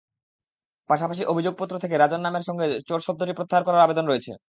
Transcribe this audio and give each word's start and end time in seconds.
পাশাপাশি 0.89 1.23
অভিযোগপত্র 1.25 1.75
থেকে 1.83 1.95
রাজন 1.97 2.21
নামের 2.23 2.43
সঙ্গে 2.47 2.65
চোর 2.89 2.99
শব্দটি 2.99 3.33
প্রত্যাহার 3.37 3.65
করারও 3.65 3.83
আবেদন 3.83 4.05
রয়েছে। 4.07 4.31